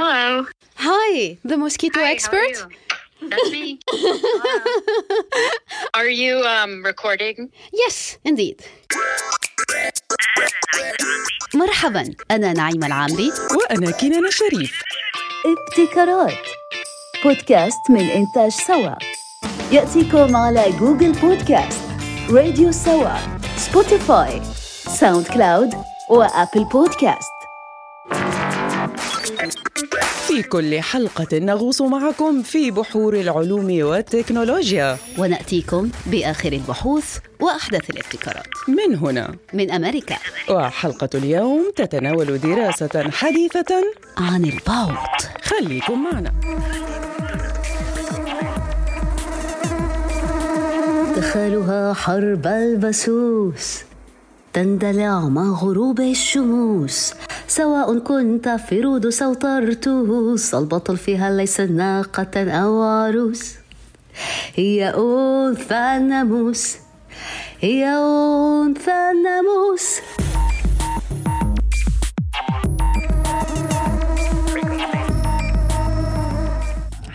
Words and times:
Hello. 0.00 0.46
Hi, 0.76 1.36
the 1.44 1.58
mosquito 1.58 2.00
Hi, 2.00 2.04
how 2.04 2.08
are 2.08 2.12
expert. 2.16 2.56
you? 3.20 3.28
That's 3.28 3.50
me. 3.52 3.78
Are 5.98 6.08
you 6.08 6.40
um, 6.40 6.82
recording? 6.82 7.50
Yes, 7.70 8.16
indeed. 8.24 8.62
مرحبا 11.54 12.14
أنا 12.30 12.52
نعيمة 12.52 12.86
العامري 12.86 13.32
وأنا 13.56 13.90
كنان 13.90 14.26
الشريف 14.26 14.82
ابتكارات 15.46 16.38
بودكاست 17.24 17.90
من 17.90 18.10
إنتاج 18.10 18.50
سوا 18.50 18.94
يأتيكم 19.72 20.36
على 20.36 20.72
Google 20.78 21.12
Podcasts 21.12 21.80
راديو 22.30 22.72
سوا 22.72 23.16
Spotify 23.56 24.42
SoundCloud 25.00 25.28
و 25.28 25.74
Apple 26.10 26.64
Podcasts 26.64 27.39
في 30.30 30.42
كل 30.42 30.80
حلقة 30.80 31.38
نغوص 31.38 31.82
معكم 31.82 32.42
في 32.42 32.70
بحور 32.70 33.14
العلوم 33.14 33.82
والتكنولوجيا. 33.82 34.96
ونأتيكم 35.18 35.90
بآخر 36.06 36.52
البحوث 36.52 37.18
وأحدث 37.40 37.90
الابتكارات. 37.90 38.46
من 38.68 38.96
هنا. 38.96 39.34
من 39.52 39.70
أمريكا. 39.70 40.16
وحلقة 40.50 41.08
اليوم 41.14 41.72
تتناول 41.76 42.38
دراسة 42.38 43.10
حديثة 43.10 43.84
عن 44.18 44.44
البعوض 44.44 44.96
خليكم 45.42 46.04
معنا. 46.04 46.32
دخلها 51.16 51.94
حرب 51.94 52.46
البسوس 52.46 53.89
تندلع 54.52 55.20
مع 55.20 55.42
غروب 55.42 56.00
الشموس. 56.00 57.14
سواء 57.48 57.98
كنت 57.98 58.48
في 58.48 58.80
رودس 58.80 59.22
أو 59.22 59.34
طرطوس 59.34 60.54
البطل 60.54 60.96
فيها 60.96 61.30
ليس 61.30 61.60
ناقة 61.60 62.50
أو 62.50 62.82
عروس. 62.82 63.54
هي 64.54 64.88
أنثى 64.88 65.96
الناموس. 65.96 66.76
هي 67.60 67.86
أنثى 67.86 69.10
الناموس. 69.10 70.00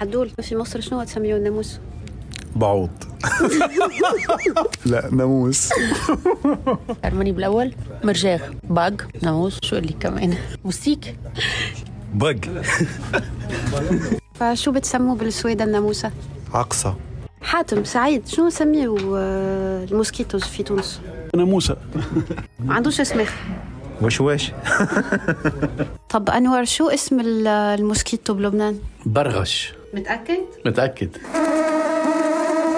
عدول 0.01 0.29
في 0.29 0.55
مصر 0.55 0.81
شنو 0.81 1.03
تسميون 1.03 1.37
الناموس؟ 1.37 1.79
بعوض. 2.55 2.89
لا 4.85 5.09
ناموس. 5.11 5.69
أرمني 7.05 7.31
بالأول. 7.31 7.73
مرجاغ 8.03 8.39
باج 8.63 9.01
ناموس. 9.21 9.59
شو 9.63 9.75
اللي 9.75 9.93
كمان؟ 9.99 10.37
موسيك. 10.65 11.15
بق 12.13 12.35
فشو 14.33 14.71
بتسموا 14.71 15.15
بالسويد 15.15 15.61
الناموسة؟ 15.61 16.11
عقصة. 16.53 16.95
حاتم 17.41 17.83
سعيد. 17.83 18.27
شنو 18.27 18.47
نسميو 18.47 19.17
آه، 19.17 19.83
الموسكيتوز 19.83 20.43
في 20.43 20.63
تونس؟ 20.63 20.99
ناموسة. 21.35 21.77
ما 22.59 22.73
عندوش 22.73 23.01
اسم 23.01 23.25
وشواش 24.01 24.51
طب 26.13 26.29
أنور 26.29 26.65
شو 26.65 26.87
اسم 26.89 27.19
ال- 27.19 27.47
الموسكيتو 27.47 28.33
بلبنان؟ 28.33 28.79
برغش. 29.05 29.73
متأكد؟ 29.93 30.37
متأكد. 30.65 31.09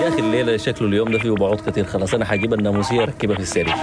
يا 0.01 0.07
أخي 0.07 0.19
الليلة 0.19 0.57
شكله 0.57 0.87
اليوم 0.87 1.11
ده 1.11 1.19
فيه 1.19 1.31
بعوض 1.31 1.69
كتير. 1.69 1.85
خلاص 1.85 2.13
أنا 2.13 2.25
حجيب 2.25 2.53
الناموسية 2.53 3.03
اركبها 3.03 3.35
في 3.35 3.41
السرير. 3.41 3.75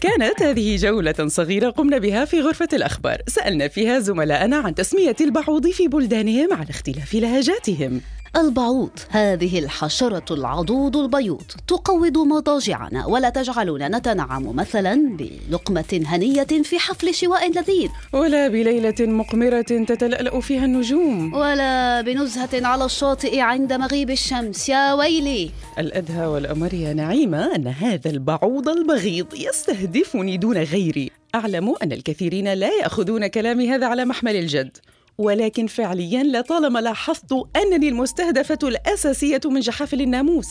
كانت 0.00 0.42
هذه 0.42 0.76
جولة 0.76 1.14
صغيرة 1.26 1.70
قمنا 1.70 1.98
بها 1.98 2.24
في 2.24 2.40
غرفة 2.40 2.68
الأخبار. 2.72 3.22
سألنا 3.26 3.68
فيها 3.68 3.98
زملائنا 3.98 4.56
عن 4.56 4.74
تسمية 4.74 5.16
البعوض 5.20 5.68
في 5.68 5.88
بلدانهم 5.88 6.52
على 6.52 6.70
اختلاف 6.70 7.14
لهجاتهم. 7.14 8.00
البعوض. 8.36 8.90
هذه 9.10 9.58
الحشرة 9.58 10.34
العضوض 10.34 10.96
البيوض. 10.96 11.42
تقوض 11.66 12.18
مضاجعنا 12.18 13.06
ولا 13.06 13.30
تجعلنا 13.30 13.98
نتنعم 13.98 14.56
مثلا 14.56 15.16
بلقمة 15.16 16.02
هنية 16.06 16.62
في 16.62 16.78
حفل 16.78 17.14
شواء 17.14 17.50
لذيذ. 17.50 17.88
ولا 18.12 18.48
بليلة 18.48 18.94
مقمرة 19.00 19.60
تتلألأ 19.60 20.40
فيها 20.40 20.64
النجوم. 20.64 21.34
ولا 21.34 22.00
بنزهة 22.00 22.66
على 22.66 22.84
الشاطئ 22.84 23.40
عند 23.40 23.72
مغيب 23.72 24.10
الشمس. 24.10 24.68
يا 24.68 24.92
ويلي. 24.92 25.50
الأدهى 25.78 26.26
والأمر 26.26 26.74
يا 26.74 26.92
نعيمة 26.92 27.54
أن 27.54 27.66
هذا 27.66 28.10
البعوض 28.10 28.68
البغيض 28.68 29.34
يستهدفني 29.34 30.36
دون 30.36 30.58
غيري. 30.58 31.10
أعلم 31.34 31.74
أن 31.82 31.92
الكثيرين 31.92 32.52
لا 32.52 32.70
يأخذون 32.82 33.26
كلامي 33.26 33.70
هذا 33.70 33.86
على 33.86 34.04
محمل 34.04 34.36
الجد. 34.36 34.76
ولكن 35.18 35.66
فعليا 35.66 36.22
لطالما 36.22 36.78
لاحظت 36.78 37.32
أنني 37.56 37.88
المستهدفة 37.88 38.58
الأساسية 38.62 39.40
من 39.44 39.60
جحافل 39.60 40.00
الناموس. 40.00 40.48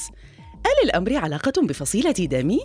ألا 0.65 0.83
الأمر 0.83 1.15
علاقة 1.15 1.61
بفصيلة 1.61 2.11
دمي؟ 2.11 2.59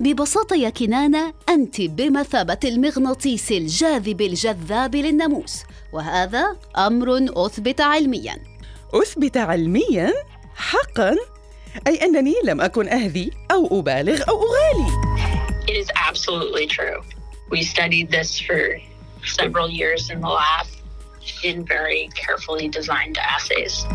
ببساطة 0.00 0.56
يا 0.56 0.70
كنانة 0.70 1.34
أنت 1.48 1.80
بمثابة 1.80 2.58
المغناطيس 2.64 3.52
الجاذب 3.52 4.20
الجذاب 4.20 4.96
للناموس 4.96 5.62
وهذا 5.92 6.56
أمر 6.78 7.26
أثبت 7.46 7.80
علمياً. 7.80 8.36
أثبت 8.94 9.36
علميا؟ 9.36 10.12
حقا؟ 10.54 11.16
أي 11.86 12.04
أنني 12.04 12.34
لم 12.44 12.60
أكن 12.60 12.88
أهذي 12.88 13.30
أو 13.50 13.80
أبالغ 13.80 14.22
أو 14.28 14.42
أغالي. 14.42 14.90
It 15.66 15.76
is 15.76 15.90
absolutely 16.08 16.66
true. 16.66 17.02
We 17.50 17.62
studied 17.62 18.10
this 18.10 18.38
for 18.38 18.62
several 19.24 19.68
years 19.68 20.10
in 20.10 20.20
the 20.20 20.28
lab. 20.28 20.66
in 21.43 21.65
very 21.65 22.09
carefully 22.15 22.67
designed 22.67 23.17
assays. 23.17 23.85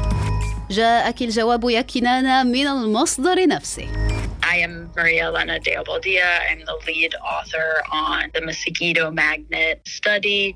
جاءك 0.71 1.23
الجواب 1.23 1.65
يا 1.71 1.81
كنانة 1.81 2.43
من 2.43 2.67
المصدر 2.67 3.47
نفسه 3.47 3.89
I 4.43 4.59
am 4.59 4.91
Maria 4.97 5.25
Elena 5.25 5.59
de 5.59 5.73
Obaldia. 5.73 6.41
I'm 6.49 6.61
the 6.65 6.79
lead 6.87 7.15
author 7.17 7.83
on 7.91 8.31
the 8.33 8.41
mosquito 8.41 9.11
magnet 9.11 9.81
study. 9.87 10.55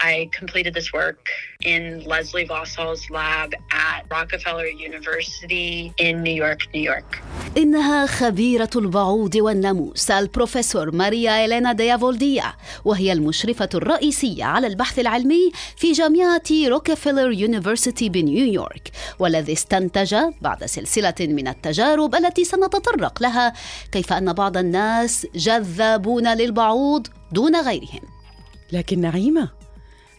I 0.00 0.28
completed 0.38 0.74
this 0.74 0.92
work 0.92 1.28
in 1.64 2.04
Leslie 2.04 2.46
Vosshall's 2.46 3.10
lab 3.10 3.54
at 3.72 4.00
Rockefeller 4.10 4.66
University 4.66 5.92
in 5.98 6.22
New 6.22 6.36
York, 6.44 6.60
New 6.74 6.82
York. 6.82 7.22
إنها 7.56 8.06
خبيرة 8.06 8.70
البعوض 8.76 9.34
والناموس 9.34 10.10
البروفيسور 10.10 10.94
ماريا 10.94 11.44
إلينا 11.44 11.72
ديافولديا 11.72 12.54
وهي 12.84 13.12
المشرفة 13.12 13.68
الرئيسية 13.74 14.44
على 14.44 14.66
البحث 14.66 14.98
العلمي 14.98 15.52
في 15.76 15.92
جامعة 15.92 16.42
Rockefeller 16.50 17.32
University 17.32 18.08
بنيويورك 18.08 18.90
والذي 19.18 19.52
استنتج 19.52 20.16
بعد 20.40 20.64
سلسلة 20.64 21.14
من 21.20 21.48
التجارب 21.48 22.14
التي 22.14 22.44
سنتطرق 22.44 23.22
لها 23.22 23.52
كيف 23.92 24.12
أن 24.12 24.32
بعض 24.32 24.56
الناس 24.56 25.26
جذابون 25.34 26.34
للبعوض 26.34 27.06
دون 27.32 27.56
غيرهم 27.56 28.00
لكن 28.72 29.00
نعيمة 29.00 29.63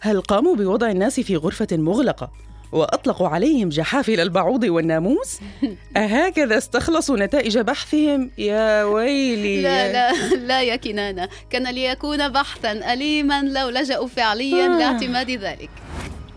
هل 0.00 0.20
قاموا 0.20 0.56
بوضع 0.56 0.90
الناس 0.90 1.20
في 1.20 1.36
غرفة 1.36 1.68
مغلقة 1.72 2.30
وأطلقوا 2.72 3.28
عليهم 3.28 3.68
جحافل 3.68 4.20
البعوض 4.20 4.64
والناموس؟ 4.64 5.40
أهكذا 5.96 6.58
استخلصوا 6.58 7.16
نتائج 7.16 7.58
بحثهم؟ 7.58 8.30
يا 8.38 8.84
ويلي 8.84 9.62
لا 9.62 9.92
لا 9.92 10.34
لا 10.36 10.62
يا 10.62 10.76
كنانة 10.76 11.28
كان 11.50 11.66
ليكون 11.66 12.28
بحثا 12.28 12.92
أليما 12.92 13.42
لو 13.42 13.68
لجأوا 13.68 14.06
فعليا 14.06 14.66
آه. 14.66 14.78
لاعتماد 14.78 15.30
ذلك 15.30 15.70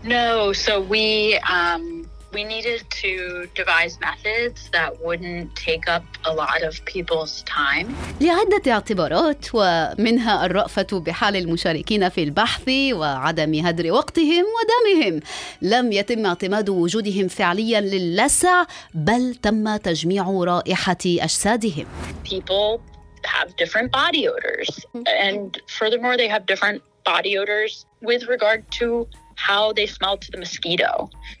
No, 0.02 0.54
so 0.54 0.80
we 0.80 1.38
um, 1.44 1.99
we 2.32 2.44
needed 2.44 2.80
to 3.02 3.46
devise 3.54 3.98
methods 4.00 4.70
that 4.76 4.90
wouldn't 5.04 5.48
take 5.56 5.88
up 5.88 6.04
a 6.24 6.32
lot 6.32 6.62
of 6.62 6.84
people's 6.84 7.42
time. 7.42 7.86
لعدة 8.20 8.72
اعتبارات 8.72 9.46
ومنها 9.54 10.46
الرأفة 10.46 10.86
بحال 10.92 11.36
المشاركين 11.36 12.08
في 12.08 12.22
البحث 12.22 12.68
وعدم 12.92 13.54
هدر 13.54 13.92
وقتهم 13.92 14.44
ودمهم 14.56 15.20
لم 15.62 15.92
يتم 15.92 16.26
اعتماد 16.26 16.68
وجودهم 16.68 17.28
فعليا 17.28 17.80
للسع 17.80 18.64
بل 18.94 19.34
تم 19.34 19.76
تجميع 19.76 20.30
رائحة 20.30 20.96
أجسادهم 21.06 21.86
People 22.24 22.80
have 23.24 23.54
different 23.56 23.92
body 23.92 24.28
odors, 24.28 24.70
and 25.06 25.60
furthermore, 25.78 26.16
they 26.16 26.28
have 26.28 26.46
different 26.46 26.82
body 27.04 27.36
odors 27.38 27.86
with 28.02 28.22
regard 28.28 28.60
to 28.78 29.06
how 29.48 29.72
they 29.78 29.86
smell 29.96 30.16
to 30.24 30.28
the 30.32 30.38
mosquito. 30.44 30.90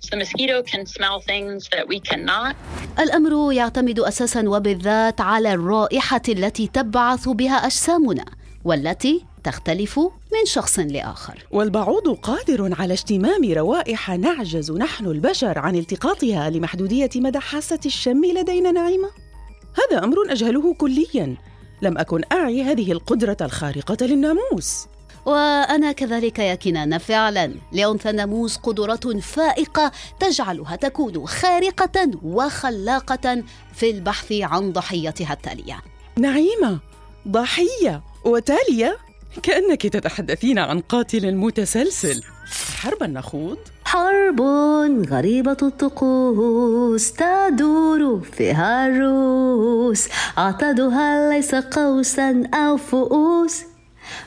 So 0.00 0.08
the 0.12 0.18
mosquito 0.24 0.56
can 0.62 0.82
smell 0.96 1.16
things 1.30 1.68
that 1.74 1.84
we 1.88 1.98
cannot. 2.00 2.56
الأمر 2.98 3.52
يعتمد 3.52 4.00
أساسا 4.00 4.48
وبالذات 4.48 5.20
على 5.20 5.54
الرائحة 5.54 6.22
التي 6.28 6.66
تبعث 6.66 7.28
بها 7.28 7.66
أجسامنا 7.66 8.24
والتي 8.64 9.24
تختلف 9.44 9.98
من 9.98 10.44
شخص 10.46 10.78
لآخر 10.78 11.46
والبعوض 11.50 12.08
قادر 12.08 12.74
على 12.80 12.94
اشتمام 12.94 13.52
روائح 13.52 14.10
نعجز 14.10 14.72
نحن 14.72 15.06
البشر 15.06 15.58
عن 15.58 15.76
التقاطها 15.76 16.50
لمحدودية 16.50 17.10
مدى 17.16 17.38
حاسة 17.38 17.80
الشم 17.86 18.24
لدينا 18.24 18.72
نعيمة؟ 18.72 19.08
هذا 19.74 20.04
أمر 20.04 20.16
أجهله 20.32 20.74
كلياً 20.74 21.36
لم 21.82 21.98
أكن 21.98 22.20
أعي 22.32 22.62
هذه 22.62 22.92
القدرة 22.92 23.36
الخارقة 23.40 24.06
للناموس 24.06 24.86
وأنا 25.26 25.92
كذلك 25.92 26.38
يا 26.38 26.54
كنان 26.54 26.98
فعلا 26.98 27.54
لأنثى 27.72 28.10
الناموس 28.10 28.56
قدرات 28.56 29.06
فائقة 29.16 29.92
تجعلها 30.20 30.76
تكون 30.76 31.26
خارقة 31.26 32.10
وخلاقة 32.22 33.42
في 33.74 33.90
البحث 33.90 34.32
عن 34.32 34.72
ضحيتها 34.72 35.32
التالية. 35.32 35.78
نعيمة 36.18 36.78
ضحية 37.28 38.02
وتالية؟ 38.24 38.98
كأنك 39.42 39.86
تتحدثين 39.86 40.58
عن 40.58 40.80
قاتل 40.80 41.34
متسلسل. 41.34 42.22
حربا 42.76 43.06
نخوض 43.06 43.58
حرب 43.84 44.40
غريبة 45.10 45.56
الطقوس 45.62 47.12
تدور 47.12 48.20
فيها 48.32 48.86
الروس. 48.86 50.08
عتادها 50.36 51.30
ليس 51.32 51.54
قوسا 51.54 52.42
أو 52.54 52.76
فؤوس. 52.76 53.69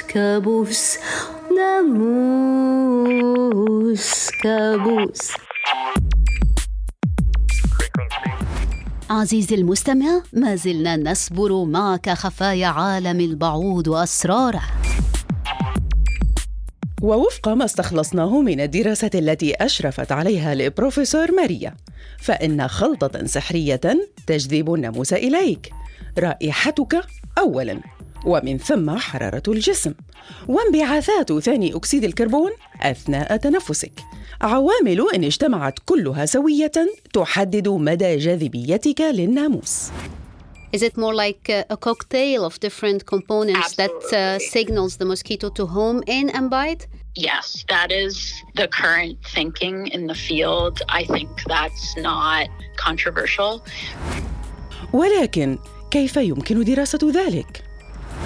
كابوس. 0.09 0.99
ناموس 1.57 3.11
كابوس. 4.43 5.33
عزيزي 9.11 9.55
المستمع 9.55 10.23
ما 10.33 10.57
زلنا 10.57 10.97
نسبر 10.97 11.65
معك 11.65 12.11
خفايا 12.11 12.67
عالم 12.67 13.21
البعوض 13.21 13.89
وأسراره. 13.89 14.63
ووفق 17.03 17.49
ما 17.49 17.65
استخلصناه 17.65 18.41
من 18.41 18.61
الدراسة 18.61 19.11
التي 19.15 19.55
أشرفت 19.55 20.13
عليها 20.13 20.53
البروفيسور 20.53 21.33
ماريا. 21.33 21.75
فإن 22.19 22.69
خلطة 22.69 23.27
سحرية 23.27 23.81
تجذب 24.27 24.75
الناموس 24.75 25.13
إليك. 25.13 25.71
رائحتك 26.19 27.01
أولاً 27.39 27.81
ومن 28.27 28.59
ثم 28.59 28.91
حرارة 28.91 29.43
الجسم. 29.49 29.95
وانبعاثات 30.49 31.33
ثاني 31.33 31.77
أكسيد 31.77 32.05
الكربون 32.05 32.51
أثناء 32.83 33.37
تنفسك. 33.37 33.93
عوامل 34.41 35.07
إن 35.15 35.25
اجتمعت 35.25 35.79
كلها 35.87 36.27
سوية 36.27 36.73
تحدد 37.13 37.69
مدى 37.69 38.17
جاذبيتك 38.17 39.01
للناموس. 39.01 39.91
Is 40.72 40.82
it 40.82 40.98
more 40.98 41.14
like 41.14 41.50
a, 41.50 41.66
a 41.70 41.78
cocktail 41.78 42.44
of 42.44 42.60
different 42.60 43.06
components 43.06 43.76
that 43.76 43.92
uh, 44.12 44.40
signals 44.40 44.98
the 44.98 45.06
mosquito 45.06 45.50
to 45.50 45.68
home 45.68 46.04
in 46.08 46.30
and 46.32 46.50
bite? 46.50 46.88
Yes, 47.16 47.64
that 47.70 47.92
is 47.92 48.34
the 48.56 48.68
current 48.68 49.20
thinking 49.24 49.88
in 49.88 50.08
the 50.08 50.16
field. 50.16 50.82
I 50.90 51.04
think 51.04 51.30
that's 51.46 51.96
not 51.98 52.48
controversial. 52.76 53.62
ولكن 54.94 55.60
كيف 55.92 56.18
يمكن 56.18 56.64
دراسة 56.64 57.12
ذلك؟ 57.12 57.64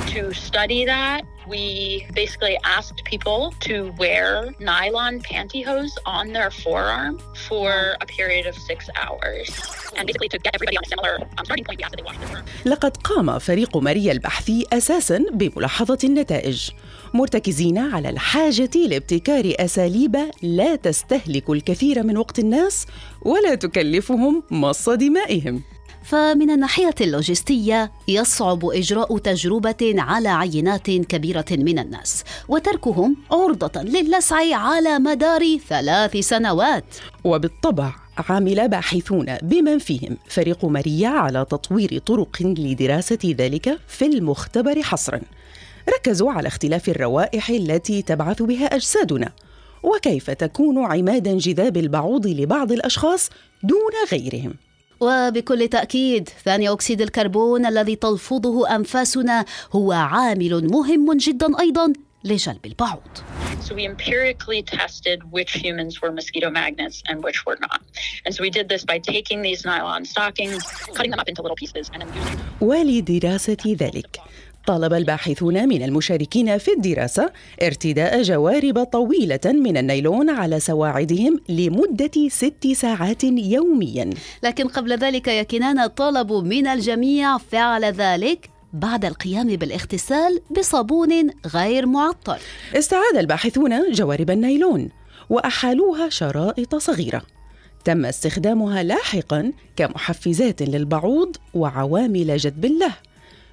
To 0.07 0.33
study 0.33 0.85
that, 0.85 1.23
we 1.46 2.06
basically 2.14 2.58
asked 2.64 3.04
people 3.04 3.54
to 3.60 3.92
wear 3.98 4.54
nylon 4.60 5.20
pantyhose 5.20 5.94
on 6.06 6.32
their 6.32 6.50
forearm 6.50 7.18
for 7.48 7.96
a 8.00 8.06
period 8.06 8.46
of 8.46 8.54
six 8.54 8.88
hours. 8.96 9.48
And 9.96 10.06
basically, 10.06 10.28
to 10.28 10.38
get 10.38 10.54
everybody 10.54 10.76
on 10.76 10.84
a 10.84 10.88
similar 10.88 11.14
um, 11.38 11.44
starting 11.44 11.64
point, 11.64 11.78
we 11.78 11.84
asked 11.84 11.96
that 11.96 12.02
they 12.02 12.08
wash 12.10 12.18
their. 12.18 12.42
لقد 12.64 12.96
قام 12.96 13.38
فريق 13.38 13.76
ماريا 13.76 14.12
البحثي 14.12 14.66
أساسا 14.72 15.24
بملاحظه 15.32 15.98
النتائج 16.04 16.70
مرتكزين 17.14 17.78
على 17.78 18.10
الحاجة 18.10 18.70
لابتكار 18.74 19.54
اساليب 19.60 20.16
لا 20.42 20.76
تستهلك 20.76 21.50
الكثير 21.50 22.02
من 22.02 22.16
وقت 22.16 22.38
الناس 22.38 22.86
ولا 23.22 23.54
تكلفهم 23.54 24.42
مص 24.50 24.88
دمائهم 24.88 25.62
فمن 26.04 26.50
الناحية 26.50 26.94
اللوجستية 27.00 27.92
يصعب 28.08 28.66
إجراء 28.66 29.18
تجربة 29.18 29.94
على 29.98 30.28
عينات 30.28 30.90
كبيرة 30.90 31.44
من 31.50 31.78
الناس 31.78 32.24
وتركهم 32.48 33.16
عرضة 33.30 33.82
للسع 33.82 34.56
على 34.56 34.98
مدار 34.98 35.58
ثلاث 35.68 36.16
سنوات. 36.16 36.84
وبالطبع 37.24 37.94
عمل 38.28 38.68
باحثون 38.68 39.36
بمن 39.42 39.78
فيهم. 39.78 40.16
فريق 40.28 40.64
ماريا 40.64 41.08
على 41.08 41.46
تطوير 41.50 41.98
طرق 41.98 42.36
لدراسة 42.42 43.18
ذلك 43.24 43.78
في 43.88 44.06
المختبر 44.06 44.82
حصرا. 44.82 45.20
ركزوا 45.98 46.32
على 46.32 46.48
اختلاف 46.48 46.88
الروائح 46.88 47.50
التي 47.50 48.02
تبعث 48.02 48.42
بها 48.42 48.66
أجسادنا. 48.66 49.32
وكيف 49.82 50.30
تكون 50.30 50.84
عماد 50.84 51.28
انجذاب 51.28 51.76
البعوض 51.76 52.26
لبعض 52.26 52.72
الأشخاص 52.72 53.30
دون 53.62 53.92
غيرهم؟ 54.12 54.54
وبكل 55.02 55.68
تأكيد 55.68 56.28
ثاني 56.44 56.68
أكسيد 56.68 57.00
الكربون 57.00 57.66
الذي 57.66 57.96
تلفظه 57.96 58.76
أنفاسنا 58.76 59.44
هو 59.72 59.92
عامل 59.92 60.68
مهم 60.68 61.16
جدا 61.16 61.60
أيضا 61.60 61.92
لجلب 62.24 62.66
البعوض 62.66 63.18
So 63.68 63.74
we 63.76 63.84
empirically 63.84 64.60
tested 64.62 65.18
which 65.36 65.52
humans 65.64 66.02
were 66.02 66.10
mosquito 66.10 66.50
magnets 66.50 66.96
and 67.08 67.16
which 67.26 67.38
were 67.46 67.58
not. 67.66 67.80
And 68.24 68.34
so 68.34 68.42
we 68.46 68.50
did 68.50 68.66
this 68.68 68.82
by 68.84 68.98
taking 68.98 69.38
these 69.48 69.60
nylon 69.64 70.04
stockings, 70.04 70.62
cutting 70.96 71.12
them 71.12 71.20
up 71.20 71.28
into 71.28 71.42
little 71.42 71.60
pieces, 71.64 71.84
and 71.92 72.02
then 72.02 72.08
using 72.14 72.38
ولدراسه 72.60 73.76
ذلك 73.78 74.20
طلب 74.66 74.92
الباحثون 74.92 75.68
من 75.68 75.82
المشاركين 75.82 76.58
في 76.58 76.72
الدراسة 76.72 77.32
ارتداء 77.62 78.22
جوارب 78.22 78.84
طويلة 78.84 79.40
من 79.44 79.76
النيلون 79.76 80.30
على 80.30 80.60
سواعدهم 80.60 81.40
لمدة 81.48 82.28
ست 82.28 82.66
ساعات 82.72 83.24
يوميا. 83.24 84.10
لكن 84.42 84.68
قبل 84.68 84.92
ذلك 84.98 85.28
يا 85.28 85.42
كنانة 85.42 85.86
طلبوا 85.86 86.42
من 86.42 86.66
الجميع 86.66 87.38
فعل 87.38 87.84
ذلك 87.84 88.50
بعد 88.72 89.04
القيام 89.04 89.56
بالاغتسال 89.56 90.40
بصابون 90.50 91.30
غير 91.54 91.86
معطر 91.86 92.38
استعاد 92.74 93.16
الباحثون 93.16 93.92
جوارب 93.92 94.30
النيلون 94.30 94.88
وأحالوها 95.30 96.08
شرائط 96.08 96.74
صغيرة. 96.74 97.22
تم 97.84 98.04
استخدامها 98.04 98.82
لاحقا 98.82 99.52
كمحفزات 99.76 100.62
للبعوض 100.62 101.36
وعوامل 101.54 102.36
جذب 102.36 102.64
له 102.64 102.92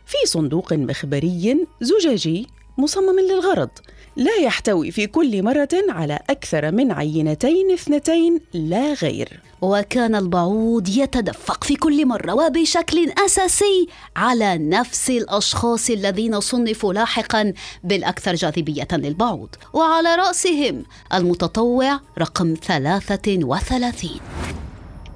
في 0.09 0.27
صندوق 0.27 0.73
مخبري 0.73 1.67
زجاجي 1.81 2.47
مصمم 2.77 3.19
للغرض 3.19 3.69
لا 4.15 4.35
يحتوي 4.35 4.91
في 4.91 5.07
كل 5.07 5.43
مرة 5.43 5.69
على 5.89 6.19
أكثر 6.29 6.71
من 6.71 6.91
عينتين 6.91 7.71
اثنتين 7.71 8.41
لا 8.53 8.93
غير. 8.93 9.39
وكان 9.61 10.15
البعوض 10.15 10.89
يتدفق 10.89 11.63
في 11.63 11.75
كل 11.75 12.05
مرة 12.05 12.33
وبشكل 12.33 13.11
أساسي 13.25 13.87
على 14.15 14.57
نفس 14.57 15.09
الأشخاص 15.09 15.89
الذين 15.89 16.39
صنفوا 16.39 16.93
لاحقا 16.93 17.53
بالأكثر 17.83 18.35
جاذبية 18.35 18.87
للبعوض 18.91 19.49
وعلى 19.73 20.15
رأسهم 20.15 20.83
المتطوع 21.13 21.99
رقم 22.19 22.53
33 22.67 23.43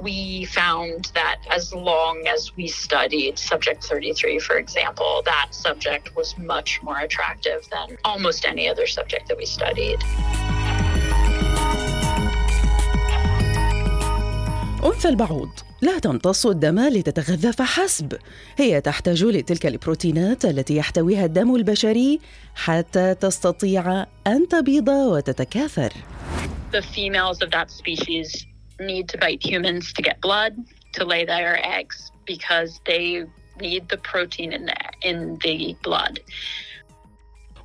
we 0.03 0.45
found 0.45 1.11
that 1.15 1.41
as 1.51 1.75
long 1.75 2.27
as 2.29 2.57
we 2.57 2.69
studied 2.69 3.39
subject 3.39 3.85
33, 3.85 4.39
for 4.39 4.57
example, 4.57 5.23
that 5.25 5.49
subject 5.51 6.15
was 6.15 6.37
much 6.39 6.81
more 6.83 6.99
attractive 6.99 7.67
than 7.71 7.97
almost 8.05 8.45
any 8.45 8.69
other 8.69 8.87
subject 8.87 9.29
that 9.29 9.37
we 9.37 9.47
studied. 9.47 9.99
أنثى 14.85 15.09
البعوض 15.09 15.51
لا 15.83 15.99
تمتص 15.99 16.47
الدم 16.47 16.81
لتتغذى 16.89 17.53
فحسب 17.53 18.19
هي 18.57 18.81
تحتاج 18.81 19.25
لتلك 19.25 19.67
البروتينات 19.67 20.45
التي 20.45 20.77
يحتويها 20.77 21.25
الدم 21.25 21.55
البشري 21.55 22.21
حتى 22.55 23.15
تستطيع 23.15 24.07
أن 24.27 24.49
تبيض 24.49 24.89
وتتكاثر 24.89 25.93
The 26.73 26.83
females 26.83 27.43
of 27.43 27.51
that 27.51 27.71
species 27.71 28.47
need 28.86 29.10
to 29.10 29.18
bite 29.18 29.44
humans 29.52 29.94
to 29.94 30.02
get 30.02 30.22
blood 30.22 30.54
to 30.94 31.06
lay 31.06 31.26
their 31.26 31.60
eggs 31.78 32.12
because 32.26 32.72
they 32.86 33.26
need 33.60 33.84
the 33.90 33.98
protein 33.98 34.50
in 34.54 34.66
the, 34.66 34.78
in 35.02 35.18
the 35.44 35.76
blood. 35.84 36.20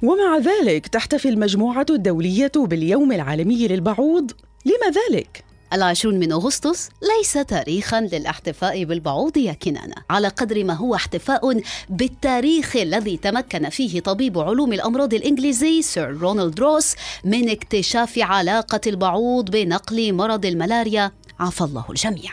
ومع 0.02 0.38
ذلك 0.38 0.86
تحتفي 0.86 1.28
المجموعة 1.28 1.86
الدولية 1.90 2.52
باليوم 2.56 3.12
العالمي 3.12 3.68
للبعوض 3.68 4.32
لما 4.64 4.90
ذلك؟ 4.90 5.44
العشرون 5.72 6.18
من 6.18 6.32
أغسطس 6.32 6.90
ليس 7.16 7.32
تاريخا 7.32 8.00
للأحتفاء 8.00 8.84
بالبعوض 8.84 9.36
يا 9.36 9.52
كنانة 9.52 9.94
على 10.10 10.28
قدر 10.28 10.64
ما 10.64 10.74
هو 10.74 10.94
احتفاء 10.94 11.60
بالتاريخ 11.88 12.76
الذي 12.76 13.16
تمكن 13.16 13.68
فيه 13.68 14.00
طبيب 14.00 14.38
علوم 14.38 14.72
الأمراض 14.72 15.14
الإنجليزي 15.14 15.82
سير 15.82 16.18
رونالد 16.18 16.60
روس 16.60 16.94
من 17.24 17.50
اكتشاف 17.50 18.18
علاقة 18.18 18.80
البعوض 18.86 19.50
بنقل 19.50 20.12
مرض 20.12 20.46
الملاريا. 20.46 21.12
عفى 21.40 21.60
الله 21.60 21.84
الجميع. 21.90 22.32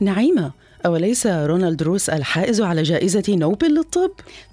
نعيمة 0.00 0.52
أوليس 0.86 1.26
رونالد 1.26 1.82
روس 1.82 2.10
الحائز 2.10 2.60
على 2.60 2.82
جائزة 2.82 3.22
نوبل 3.28 3.74
للطب؟ 3.74 4.10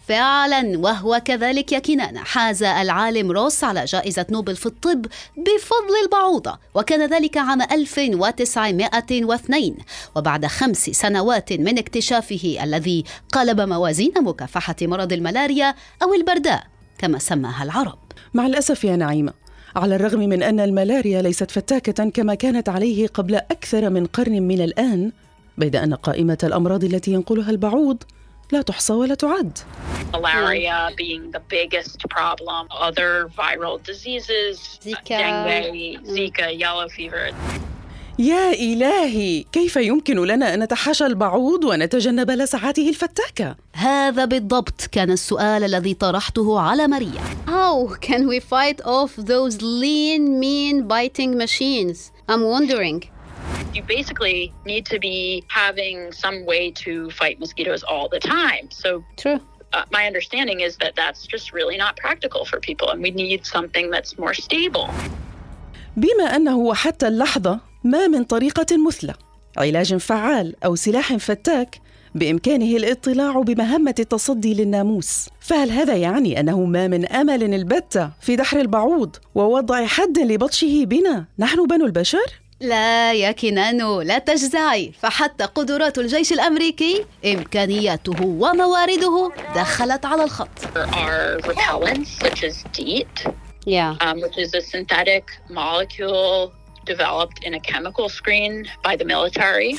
فعلا 0.08 0.79
وهو 0.79 1.22
كذلك 1.25 1.72
يا 1.72 1.79
كنانة 1.79 2.20
حاز 2.20 2.63
العالم 2.63 3.32
روس 3.32 3.63
على 3.63 3.86
جائزة 3.86 4.25
نوبل 4.32 4.55
في 4.55 4.65
الطب 4.65 5.05
بفضل 5.38 5.96
البعوضة 6.03 6.60
وكان 6.75 7.10
ذلك 7.10 7.38
عام 7.38 7.62
1902 7.62 9.75
وبعد 10.15 10.46
خمس 10.46 10.89
سنوات 10.89 11.53
من 11.53 11.77
اكتشافه 11.77 12.58
الذي 12.63 13.03
قلب 13.32 13.62
موازين 13.62 14.13
مكافحة 14.22 14.75
مرض 14.82 15.13
الملاريا 15.13 15.75
أو 16.03 16.13
البرداء 16.13 16.63
كما 16.98 17.20
سماها 17.20 17.63
العرب. 17.63 18.00
مع 18.34 18.46
الأسف 18.46 18.84
يا 18.84 18.96
نعيمة 18.96 19.34
على 19.75 19.96
الرغم 19.96 20.20
من 20.20 20.44
أن 20.44 20.60
الملاريا 20.60 21.22
ليست 21.22 21.51
فتاكة 21.51 22.10
كما 22.10 22.36
كانت 22.36 22.70
عليه 22.70 23.08
قبل 23.08 23.36
أكثر 23.36 23.89
من 23.89 24.05
قرن 24.05 24.41
من 24.41 24.62
الآن 24.62 25.12
بيد 25.57 25.75
أن 25.75 25.93
قائمة 25.93 26.38
الأمراض 26.43 26.83
التي 26.83 27.12
ينقلها 27.12 27.50
البعوض 27.51 28.03
لا 28.51 28.62
تحصى 28.62 28.93
ولا 28.93 29.15
تعد 29.15 29.57
Malaria 30.13 30.91
being 30.95 31.31
the 31.31 31.41
biggest 31.55 32.00
problem, 32.09 32.67
other 32.88 33.27
viral 33.38 33.77
diseases, 33.83 34.79
Zika. 34.83 35.17
dengue, 35.17 36.00
Zika, 36.15 36.47
yellow 36.59 36.88
fever. 36.88 37.33
يا 38.19 38.51
إلهي 38.53 39.45
كيف 39.51 39.75
يمكن 39.75 40.25
لنا 40.25 40.53
أن 40.53 40.63
نتحاشى 40.63 41.05
البعوض 41.05 41.63
ونتجنب 41.63 42.31
لسعاته 42.31 42.89
الفتاكة؟ 42.89 43.55
هذا 43.74 44.25
بالضبط 44.25 44.81
كان 44.91 45.12
السؤال 45.12 45.63
الذي 45.63 45.93
طرحته 45.93 46.59
على 46.59 46.88
ماريا 46.88 47.21
How 47.47 47.95
can 48.01 48.27
we 48.27 48.39
fight 48.39 48.81
off 48.85 49.15
those 49.15 49.62
lean, 49.62 50.39
mean 50.39 50.88
biting 50.88 51.38
machines? 51.38 52.12
I'm 52.29 52.43
wondering. 52.43 53.03
You 53.75 53.84
basically 54.00 54.39
need 54.72 54.84
to 54.94 54.98
be 55.10 55.20
having 55.63 55.98
some 56.24 56.38
way 56.51 56.63
to 56.84 56.91
fight 57.20 57.36
mosquitoes 57.44 57.82
all 57.91 58.08
the 58.15 58.22
time. 58.38 58.65
So 58.84 58.89
True. 59.24 59.39
uh, 59.74 59.84
my 59.98 60.03
understanding 60.12 60.58
is 60.67 60.74
that 60.84 60.94
that's 61.01 61.22
just 61.34 61.46
really 61.58 61.77
not 61.84 61.94
practical 62.05 62.41
for 62.50 62.58
people, 62.70 62.88
and 62.91 63.00
we 63.05 63.12
need 63.12 63.41
something 63.55 63.86
that's 63.96 64.12
more 64.24 64.34
stable. 64.34 64.88
بما 65.98 66.36
أنه 66.36 66.74
حتى 66.74 67.08
اللحظة 67.08 67.60
ما 67.84 68.08
من 68.08 68.24
طريقة 68.24 68.77
مثلى 68.88 69.13
علاج 69.58 69.96
فعال 69.96 70.55
أو 70.65 70.75
سلاح 70.75 71.15
فتاك 71.15 71.82
بإمكانه 72.15 72.77
الاطلاع 72.77 73.41
بمهمة 73.41 73.96
التصدي 74.00 74.53
للناموس 74.53 75.29
فهل 75.39 75.72
هذا 75.72 75.96
يعني 75.96 76.39
أنه 76.39 76.65
ما 76.65 76.88
من 76.88 77.05
أمل 77.05 77.53
البتة 77.53 78.10
في 78.22 78.36
دحر 78.36 78.60
البعوض 78.60 79.15
ووضع 79.36 79.86
حد 79.86 80.20
لبطشه 80.20 80.84
بنا 80.86 81.25
نحن 81.39 81.67
بنو 81.67 81.86
البشر؟ 81.86 82.44
لا 82.59 83.13
يا 83.13 83.31
كنانو 83.31 84.01
لا 84.01 84.17
تجزعي 84.17 84.91
فحتى 85.01 85.43
قدرات 85.45 85.97
الجيش 85.97 86.33
الأمريكي 86.33 87.05
إمكانياته 87.25 88.15
وموارده 88.25 89.31
دخلت 89.55 90.05
على 90.05 90.24
الخط 90.24 90.50
are 90.75 91.39
repellents, 91.47 92.09
such 92.25 92.43
as 92.43 92.63
DEET, 92.77 93.27
Yeah. 93.67 93.95
um, 94.05 94.17
which 94.24 94.38
is 94.38 94.53
a 94.53 94.62
synthetic 94.62 95.25
molecule 95.50 96.53
developed 96.85 97.38
in 97.47 97.51
a 97.55 97.59
chemical 97.71 98.07
screen 98.19 98.53
by 98.88 98.93
the 99.00 99.05
military, 99.13 99.71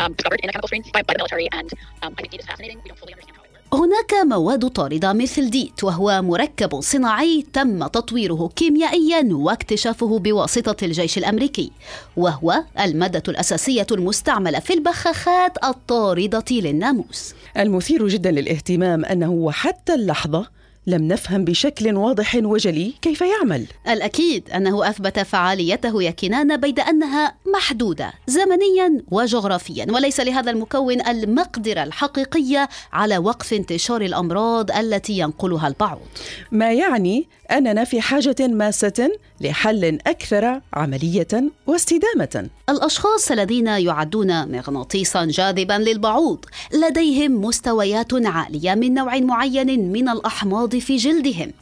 um, 0.00 0.10
discovered 0.14 0.40
in 0.42 0.48
a 0.48 0.52
chemical 0.52 0.68
screen 0.70 0.82
by, 0.96 1.02
by 1.08 1.12
the 1.14 1.18
military, 1.22 1.46
and 1.58 1.68
um, 2.02 2.10
I 2.16 2.20
think 2.22 2.30
DEET 2.32 2.40
is 2.40 2.46
fascinating. 2.46 2.78
We 2.82 2.88
don't 2.90 2.98
fully 3.02 3.12
understand. 3.14 3.37
هناك 3.72 4.14
مواد 4.24 4.68
طاردة 4.68 5.12
مثل 5.12 5.50
ديت 5.50 5.84
وهو 5.84 6.22
مركب 6.22 6.80
صناعي 6.80 7.46
تم 7.52 7.86
تطويره 7.86 8.50
كيميائيا 8.56 9.28
واكتشافه 9.32 10.18
بواسطة 10.18 10.84
الجيش 10.84 11.18
الأمريكي 11.18 11.72
وهو 12.16 12.64
المادة 12.80 13.22
الأساسية 13.28 13.86
المستعملة 13.90 14.58
في 14.58 14.74
البخاخات 14.74 15.64
الطاردة 15.64 16.44
للناموس. 16.50 17.34
المثير 17.56 18.08
جدا 18.08 18.30
للاهتمام 18.30 19.04
أنه 19.04 19.30
وحتى 19.30 19.94
اللحظة 19.94 20.57
لم 20.88 21.08
نفهم 21.08 21.44
بشكل 21.44 21.96
واضح 21.96 22.34
وجلي 22.42 22.94
كيف 23.02 23.20
يعمل. 23.20 23.66
الأكيد 23.88 24.50
أنه 24.50 24.88
أثبت 24.88 25.18
فعاليته 25.18 26.02
يا 26.02 26.10
كنانة 26.10 26.56
بيد 26.56 26.80
أنها 26.80 27.34
محدودة 27.54 28.12
زمنيا 28.26 29.02
وجغرافيا 29.10 29.86
وليس 29.90 30.20
لهذا 30.20 30.50
المكون 30.50 31.06
المقدرة 31.06 31.82
الحقيقية 31.82 32.68
على 32.92 33.18
وقف 33.18 33.52
انتشار 33.52 34.02
الأمراض 34.02 34.70
التي 34.70 35.18
ينقلها 35.18 35.68
البعوض 35.68 36.08
ما 36.52 36.72
يعني 36.72 37.28
أننا 37.50 37.84
في 37.84 38.00
حاجة 38.00 38.36
ماسة 38.40 39.10
لحل 39.40 39.98
أكثر 40.06 40.60
عملية 40.74 41.28
واستدامة 41.66 42.48
الأشخاص 42.68 43.30
الذين 43.30 43.66
يعدون 43.66 44.52
مغناطيسا 44.52 45.24
جاذبا 45.24 45.72
للبعوض 45.72 46.44
لديهم 46.72 47.44
مستويات 47.44 48.26
عالية 48.26 48.74
من 48.74 48.94
نوع 48.94 49.18
معين 49.18 49.92
من 49.92 50.08
الأحماض 50.08 50.76
في 50.76 50.96
جلدهم 50.96 51.52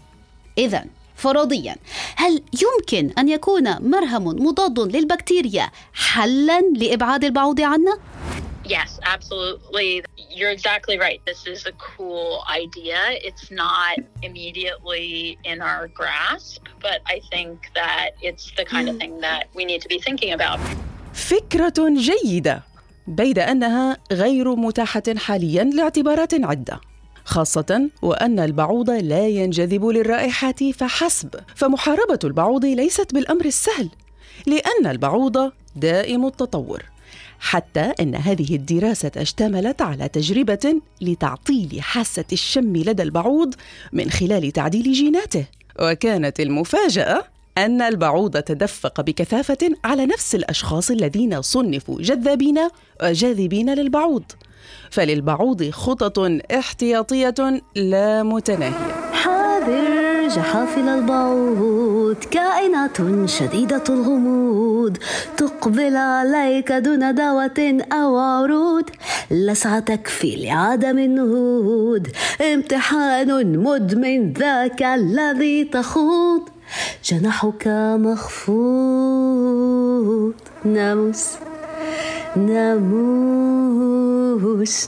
إذا 0.59 0.85
فرضيا 1.17 1.77
هل 2.17 2.43
يمكن 2.63 3.11
أن 3.19 3.29
يكون 3.29 3.89
مرهم 3.91 4.47
مضاد 4.47 4.97
للبكتيريا 4.97 5.71
حلا 5.95 6.61
لإبعاد 6.61 7.25
البعوض 7.25 7.61
عنا؟ 7.61 7.99
Yes, 8.69 8.99
absolutely. 9.15 10.03
You're 10.39 10.51
exactly 10.51 10.99
right. 10.99 11.21
This 11.31 11.47
is 11.47 11.67
a 11.67 11.75
cool 11.89 12.43
idea. 12.63 12.99
It's 13.29 13.51
not 13.51 13.97
immediately 14.29 15.39
in 15.45 15.59
our 15.63 15.87
grasp, 16.01 16.63
but 16.87 16.99
I 17.07 17.21
think 17.33 17.71
that 17.75 18.11
it's 18.29 18.47
the 18.59 18.65
kind 18.65 18.89
of 18.89 18.97
thing 19.03 19.21
that 19.21 19.45
we 19.55 19.65
need 19.65 19.81
to 19.83 19.89
be 19.89 19.99
thinking 20.01 20.33
about. 20.33 20.59
فكرة 21.15 21.95
جيدة 21.97 22.63
بيد 23.07 23.39
أنها 23.39 23.97
غير 24.13 24.55
متاحة 24.55 25.03
حاليا 25.17 25.65
لاعتبارات 25.65 26.35
عدة 26.35 26.81
خاصة 27.25 27.91
وأن 28.03 28.39
البعوض 28.39 28.91
لا 28.91 29.29
ينجذب 29.29 29.87
للرائحة 29.87 30.73
فحسب 30.75 31.35
فمحاربة 31.55 32.19
البعوض 32.25 32.65
ليست 32.65 33.15
بالأمر 33.15 33.45
السهل 33.45 33.91
لأن 34.47 34.87
البعوض 34.87 35.53
دائم 35.77 36.27
التطور 36.27 36.83
حتى 37.41 37.93
أن 38.01 38.15
هذه 38.15 38.55
الدراسة 38.57 39.11
اشتملت 39.17 39.83
على 39.83 40.09
تجربة 40.09 40.81
لتعطيل 41.01 41.79
حاسة 41.81 42.25
الشم 42.33 42.77
لدى 42.77 43.03
البعوض 43.03 43.55
من 43.93 44.11
خلال 44.11 44.53
تعديل 44.53 44.93
جيناته. 44.93 45.45
وكانت 45.81 46.41
المفاجأة 46.41 47.25
أن 47.59 47.83
البعوض 47.83 48.37
تدفق 48.37 49.01
بكثافة 49.01 49.59
على 49.85 50.07
نفس 50.07 50.35
الأشخاص 50.35 50.91
الذين 50.91 51.43
صنفوا 51.43 52.03
جذابين 52.03 52.59
وجاذبين 53.03 53.75
للبعوض. 53.75 54.25
فللبعوض 54.91 55.71
خطط 55.71 56.19
احتياطية 56.53 57.63
لا 57.77 58.23
متناهية. 58.23 59.06
جحافل 60.37 60.89
البعوض. 60.89 62.17
كائنات 62.31 62.97
شديدة 63.27 63.83
الغموض. 63.89 64.97
تقبل 65.37 65.97
عليك 65.97 66.73
دون 66.73 67.15
دعوة 67.15 67.79
أو 67.93 68.17
عروض. 68.17 68.85
لسعة 69.31 69.79
تكفي 69.79 70.37
لعدم 70.37 70.99
النهوض. 70.99 72.07
امتحان 72.53 73.59
مدمن 73.59 74.33
ذاك 74.33 74.83
الذي 74.83 75.65
تخوض. 75.65 76.43
جناحك 77.05 77.69
مخفوض. 78.07 78.57
ناموس 80.65 81.29
ناموس 82.37 83.31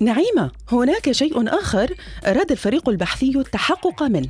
نعيمة 0.00 0.50
هناك 0.72 1.12
شيء 1.12 1.58
آخر 1.60 1.94
أراد 2.26 2.50
الفريق 2.50 2.88
البحثي 2.88 3.32
التحقق 3.36 4.02
منه. 4.02 4.28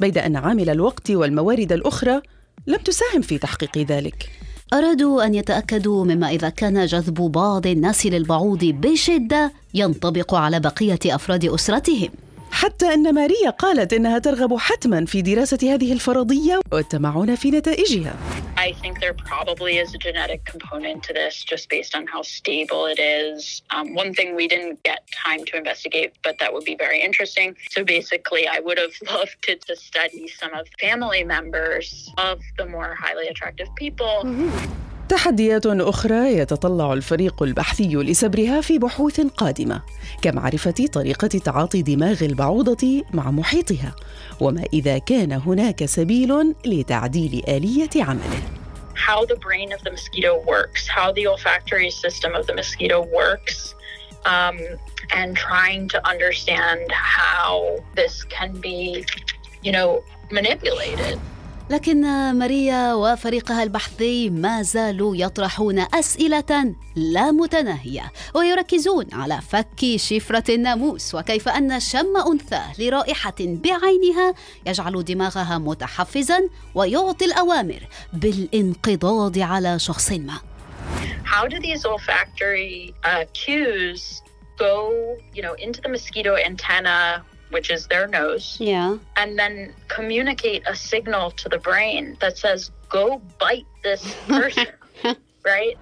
بيد 0.00 0.18
أن 0.18 0.36
عامل 0.36 0.70
الوقت 0.70 1.10
والموارد 1.10 1.72
الأخرى 1.72 2.20
لم 2.66 2.76
تساهم 2.76 3.20
في 3.22 3.38
تحقيق 3.38 3.78
ذلك. 3.78 4.30
أرادوا 4.72 5.24
أن 5.26 5.34
يتأكدوا 5.34 6.04
مما 6.04 6.28
إذا 6.28 6.48
كان 6.48 6.86
جذب 6.86 7.14
بعض 7.14 7.66
الناس 7.66 8.06
للبعوض 8.06 8.64
بشدة 8.64 9.52
ينطبق 9.74 10.34
على 10.34 10.60
بقية 10.60 10.98
أفراد 11.06 11.44
أسرتهم. 11.44 12.08
حتى 12.50 12.94
أن 12.94 13.14
ماريا 13.14 13.50
قالت 13.50 13.92
إنها 13.92 14.18
ترغب 14.18 14.56
حتما 14.56 15.04
في 15.04 15.22
دراسة 15.22 15.58
هذه 15.62 15.92
الفرضية 15.92 16.60
والتمعن 16.72 17.34
في 17.34 17.50
نتائجها. 17.50 18.14
I 18.63 18.73
think 18.73 18.99
there 18.99 19.13
probably 19.13 19.77
is 19.77 19.93
a 19.93 19.97
genetic 19.97 20.43
component 20.45 21.03
to 21.03 21.13
this 21.13 21.43
just 21.43 21.69
based 21.69 21.95
on 21.95 22.07
how 22.07 22.21
stable 22.21 22.85
it 22.85 22.99
is. 22.99 23.61
Um, 23.69 23.93
one 23.93 24.13
thing 24.13 24.35
we 24.35 24.47
didn't 24.47 24.83
get 24.83 24.99
time 25.11 25.45
to 25.45 25.57
investigate, 25.57 26.13
but 26.23 26.39
that 26.39 26.53
would 26.53 26.65
be 26.65 26.75
very 26.75 27.01
interesting. 27.01 27.55
So 27.71 27.83
basically, 27.83 28.47
I 28.47 28.59
would 28.59 28.77
have 28.77 28.95
loved 29.11 29.37
to, 29.43 29.55
to 29.55 29.75
study 29.75 30.27
some 30.27 30.53
of 30.53 30.67
family 30.79 31.23
members 31.23 32.11
of 32.17 32.41
the 32.57 32.65
more 32.65 32.95
highly 32.95 33.27
attractive 33.27 33.69
people. 33.75 34.25
تحديات 35.09 35.65
أخرى 35.65 36.37
يتطلع 36.37 36.93
الفريق 36.93 37.43
البحثي 37.43 37.95
لسبرها 37.95 38.61
في 38.61 38.79
بحوث 38.79 39.21
قادمة 39.21 39.81
كمعرفة 40.21 40.87
طريقة 40.93 41.27
تعاطي 41.27 41.81
دماغ 41.81 42.23
البعوضة 42.23 43.03
مع 43.13 43.31
محيطها 43.31 43.95
وما 44.39 44.63
إذا 44.73 44.97
كان 44.97 45.31
هناك 45.31 45.85
سبيل 45.85 46.55
لتعديل 46.65 47.43
آلية 47.47 47.89
عمله 47.95 48.52
how 48.94 49.24
the 49.24 49.36
brain 49.36 49.72
of 49.72 49.82
the 49.82 49.90
mosquito 49.90 50.42
works, 50.42 50.86
how 50.86 51.12
the 51.12 51.26
olfactory 51.26 51.90
system 51.90 52.34
of 52.34 52.46
the 52.46 52.54
mosquito 52.54 53.04
works, 53.06 53.74
um, 54.24 54.58
and 55.12 55.36
trying 55.36 55.88
to 55.88 56.08
understand 56.08 56.90
how 56.90 57.78
this 57.94 58.24
can 58.24 58.52
be, 58.60 59.04
you 59.62 59.72
know, 59.72 60.02
manipulated. 60.30 61.20
لكن 61.70 62.00
ماريا 62.34 62.94
وفريقها 62.94 63.62
البحثي 63.62 64.30
ما 64.30 64.62
زالوا 64.62 65.16
يطرحون 65.16 65.78
أسئلة 65.78 66.74
لا 66.96 67.30
متناهية 67.30 68.12
ويركزون 68.34 69.06
على 69.12 69.40
فك 69.40 69.96
شفرة 69.96 70.54
الناموس 70.54 71.14
وكيف 71.14 71.48
أن 71.48 71.80
شم 71.80 72.16
انثاه 72.32 72.72
لرائحة 72.78 73.34
بعينها 73.40 74.34
يجعل 74.66 75.04
دماغها 75.04 75.58
متحفزا 75.58 76.48
ويعطي 76.74 77.24
الأوامر 77.24 77.80
بالانقضاض 78.12 79.38
على 79.38 79.78
شخص 79.78 80.12
ما. 80.12 80.38
How 81.24 81.48
do 81.48 81.58
these 81.58 81.84
olfactory 81.84 82.94
uh, 83.04 83.24
cues 83.32 84.22
go, 84.58 85.16
you 85.34 85.42
know, 85.42 85.54
into 85.54 85.80
the 85.80 85.88
mosquito 85.88 86.36
antenna 86.36 87.24
which 87.53 87.69
is 87.71 87.87
their 87.87 88.07
nose, 88.07 88.57
Yeah. 88.59 88.97
and 89.17 89.37
then 89.39 89.73
communicate 89.87 90.61
a 90.67 90.75
signal 90.75 91.31
to 91.31 91.49
the 91.49 91.57
brain 91.57 92.15
that 92.21 92.37
says, 92.37 92.69
go 92.89 93.21
bite 93.39 93.65
this 93.83 94.03
person, 94.27 94.67
right? 95.45 95.77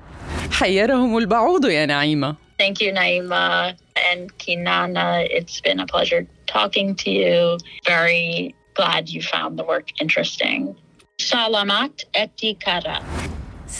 حيرهم 0.51 1.17
البعوض 1.17 1.65
يا 1.65 1.85
نعيمة 1.85 2.35
Thank 2.59 2.81
you, 2.81 2.91
Naima 2.91 3.77
and 4.11 4.35
Kinana. 4.39 5.27
It's 5.29 5.61
been 5.61 5.79
a 5.79 5.85
pleasure 5.85 6.25
talking 6.47 6.95
to 6.95 7.11
you. 7.11 7.59
Very 7.85 8.55
glad 8.73 9.09
you 9.09 9.21
found 9.21 9.59
the 9.59 9.63
work 9.63 9.87
interesting. 10.01 10.75
Salamat 11.19 12.05
etikara. 12.15 13.03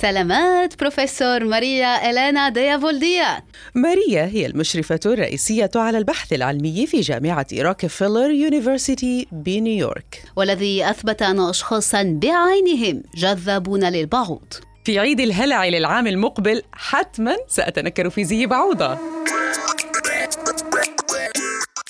سلامات 0.01 0.79
بروفيسور 0.81 1.45
ماريا 1.45 2.11
إلينا 2.11 2.49
ديافولديا. 2.49 3.43
ماريا 3.75 4.25
هي 4.25 4.47
المشرفة 4.47 5.01
الرئيسية 5.07 5.71
على 5.75 5.99
البحث 5.99 6.33
العلمي 6.33 6.87
في 6.87 7.01
جامعة 7.01 7.47
Rockefeller 7.59 8.31
University 8.31 9.27
بنيويورك. 9.33 10.23
والذي 10.37 10.91
أثبت 10.91 11.23
أن 11.23 11.41
أشخاصا 11.41 12.03
بعينهم 12.23 13.03
جذابون 13.15 13.85
للبعوض. 13.85 14.55
في 14.85 14.99
عيد 14.99 15.21
الهلع 15.21 15.69
للعام 15.69 16.07
المقبل 16.07 16.63
حتما 16.73 17.37
سأتنكر 17.49 18.11
في 18.11 18.25
زي 18.25 18.47
بعوضة. 18.47 18.99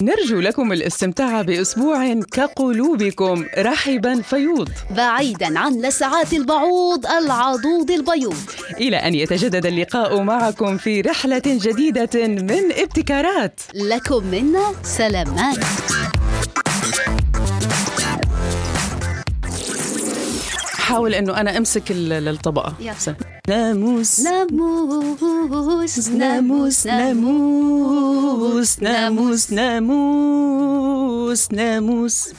نرجو 0.03 0.41
لكم 0.41 0.73
الاستمتاع 0.73 1.43
بأسبوع 1.43 2.15
كقلوبكم. 2.33 3.45
رحبا 3.59 4.23
فيوض. 4.23 4.69
بعيدا 4.91 5.59
عن 5.59 5.83
لسعات 5.83 6.33
البعوض 6.33 7.07
العضوض 7.07 7.91
البيوض. 7.91 8.37
إلى 8.81 8.97
أن 8.97 9.15
يتجدد 9.15 9.67
اللقاء 9.67 10.23
معكم 10.23 10.77
في 10.77 11.01
رحلة 11.01 11.43
جديدة 11.47 12.27
من 12.29 12.73
ابتكارات. 12.73 13.61
لكم 13.75 14.27
منا 14.27 14.73
سلامات. 14.83 15.59
حاول 20.75 21.15
أنه 21.15 21.41
أنا 21.41 21.59
أمسك 21.59 21.91
ال- 21.91 22.29
الطبقة. 22.29 22.75
يلا. 23.49 23.73
ناموس 23.73 24.21
ناموس 24.21 26.09
ناموس 26.09 26.87
ناموس 26.87 28.83
ناموس 28.83 29.53
ناموس 29.53 31.53
ناموس 31.53 32.33